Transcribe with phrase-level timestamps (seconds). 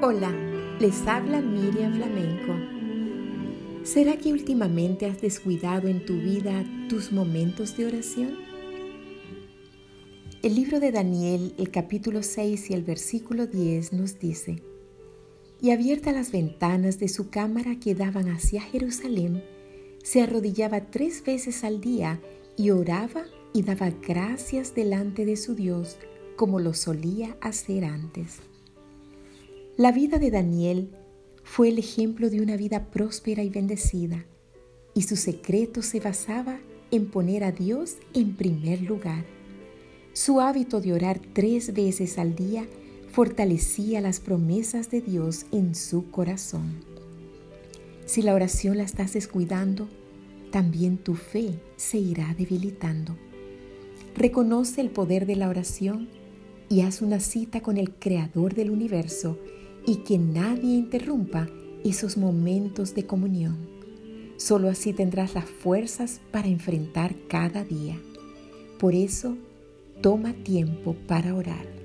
[0.00, 2.54] Les habla Miriam Flamenco.
[3.82, 8.38] ¿Será que últimamente has descuidado en tu vida tus momentos de oración?
[10.40, 14.62] El libro de Daniel, el capítulo 6 y el versículo 10 nos dice,
[15.60, 19.42] Y abiertas las ventanas de su cámara que daban hacia Jerusalén,
[20.04, 22.20] se arrodillaba tres veces al día
[22.56, 25.96] y oraba y daba gracias delante de su Dios
[26.36, 28.38] como lo solía hacer antes.
[29.78, 30.90] La vida de Daniel
[31.44, 34.26] fue el ejemplo de una vida próspera y bendecida,
[34.92, 36.58] y su secreto se basaba
[36.90, 39.24] en poner a Dios en primer lugar.
[40.14, 42.66] Su hábito de orar tres veces al día
[43.12, 46.80] fortalecía las promesas de Dios en su corazón.
[48.04, 49.88] Si la oración la estás descuidando,
[50.50, 53.16] también tu fe se irá debilitando.
[54.16, 56.08] Reconoce el poder de la oración
[56.68, 59.38] y haz una cita con el Creador del universo
[59.88, 61.48] y que nadie interrumpa
[61.82, 63.56] esos momentos de comunión.
[64.36, 67.98] Solo así tendrás las fuerzas para enfrentar cada día.
[68.78, 69.38] Por eso,
[70.02, 71.77] toma tiempo para orar.